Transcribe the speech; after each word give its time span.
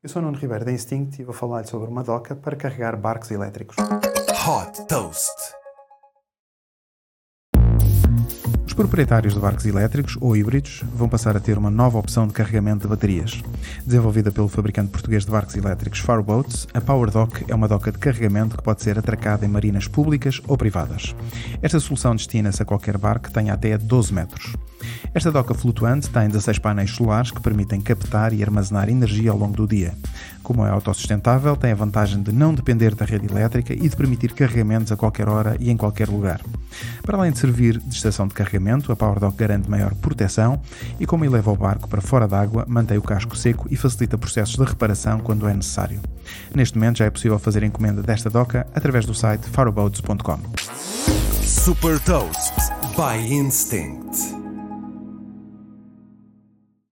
Eu 0.00 0.08
sou 0.08 0.22
Nuno 0.22 0.38
Ribeiro 0.38 0.64
da 0.64 0.70
Instinct 0.70 1.20
e 1.20 1.24
vou 1.24 1.34
falar 1.34 1.66
sobre 1.66 1.88
uma 1.88 2.04
doca 2.04 2.36
para 2.36 2.54
carregar 2.54 2.96
barcos 2.96 3.32
elétricos. 3.32 3.76
Hot 4.46 4.86
Toast. 4.86 5.58
Os 8.64 8.72
proprietários 8.74 9.34
de 9.34 9.40
barcos 9.40 9.66
elétricos 9.66 10.16
ou 10.20 10.36
híbridos 10.36 10.84
vão 10.94 11.08
passar 11.08 11.36
a 11.36 11.40
ter 11.40 11.58
uma 11.58 11.68
nova 11.68 11.98
opção 11.98 12.28
de 12.28 12.32
carregamento 12.32 12.82
de 12.82 12.86
baterias. 12.86 13.42
Desenvolvida 13.84 14.30
pelo 14.30 14.46
fabricante 14.46 14.92
português 14.92 15.24
de 15.24 15.32
barcos 15.32 15.56
elétricos 15.56 15.98
Farboats, 15.98 16.68
a 16.72 16.80
PowerDock 16.80 17.46
é 17.48 17.54
uma 17.56 17.66
doca 17.66 17.90
de 17.90 17.98
carregamento 17.98 18.56
que 18.56 18.62
pode 18.62 18.84
ser 18.84 19.00
atracada 19.00 19.44
em 19.44 19.48
marinas 19.48 19.88
públicas 19.88 20.40
ou 20.46 20.56
privadas. 20.56 21.12
Esta 21.60 21.80
solução 21.80 22.14
destina-se 22.14 22.62
a 22.62 22.64
qualquer 22.64 22.96
barco 22.96 23.26
que 23.26 23.32
tenha 23.32 23.52
até 23.52 23.76
12 23.76 24.14
metros. 24.14 24.54
Esta 25.14 25.32
doca 25.32 25.54
flutuante 25.54 26.08
tem 26.10 26.28
16 26.28 26.58
painéis 26.58 26.90
solares 26.90 27.30
que 27.30 27.40
permitem 27.40 27.80
captar 27.80 28.32
e 28.32 28.42
armazenar 28.42 28.88
energia 28.88 29.30
ao 29.30 29.38
longo 29.38 29.56
do 29.56 29.66
dia. 29.66 29.94
Como 30.42 30.64
é 30.64 30.70
autossustentável, 30.70 31.56
tem 31.56 31.72
a 31.72 31.74
vantagem 31.74 32.22
de 32.22 32.32
não 32.32 32.54
depender 32.54 32.94
da 32.94 33.04
rede 33.04 33.26
elétrica 33.26 33.72
e 33.72 33.88
de 33.88 33.96
permitir 33.96 34.32
carregamentos 34.32 34.92
a 34.92 34.96
qualquer 34.96 35.28
hora 35.28 35.56
e 35.58 35.70
em 35.70 35.76
qualquer 35.76 36.08
lugar. 36.08 36.40
Para 37.02 37.18
além 37.18 37.32
de 37.32 37.38
servir 37.38 37.78
de 37.78 37.94
estação 37.94 38.26
de 38.26 38.34
carregamento, 38.34 38.92
a 38.92 38.96
PowerDock 38.96 39.36
garante 39.36 39.68
maior 39.68 39.94
proteção 39.94 40.60
e, 41.00 41.06
como 41.06 41.24
eleva 41.24 41.50
o 41.50 41.56
barco 41.56 41.88
para 41.88 42.00
fora 42.00 42.28
d'água, 42.28 42.64
mantém 42.68 42.98
o 42.98 43.02
casco 43.02 43.36
seco 43.36 43.66
e 43.70 43.76
facilita 43.76 44.18
processos 44.18 44.56
de 44.56 44.64
reparação 44.64 45.20
quando 45.20 45.48
é 45.48 45.54
necessário. 45.54 46.00
Neste 46.54 46.76
momento 46.78 46.98
já 46.98 47.06
é 47.06 47.10
possível 47.10 47.38
fazer 47.38 47.62
encomenda 47.62 48.02
desta 48.02 48.30
doca 48.30 48.66
através 48.74 49.06
do 49.06 49.14
site 49.14 49.48
faroboats.com. 49.48 50.38
Super 51.42 51.98
Toast 52.00 52.54
by 52.96 53.32
Instinct. 53.32 54.37